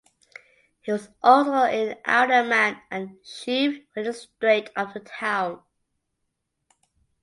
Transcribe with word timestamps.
He 0.81 0.91
was 0.91 1.09
also 1.21 1.51
an 1.51 1.95
alderman 2.07 2.81
and 2.89 3.23
Chief 3.23 3.85
Magistrate 3.95 4.71
of 4.75 4.95
the 4.95 4.99
town. 4.99 5.61